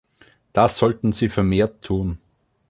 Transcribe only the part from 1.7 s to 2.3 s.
tun.